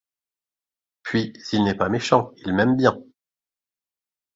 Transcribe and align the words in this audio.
Puis, 1.03 1.31
il 1.53 1.63
n'est 1.63 1.75
pas 1.77 1.87
méchant, 1.87 2.31
il 2.37 2.55
m'aime 2.55 2.75
bien. 2.75 2.97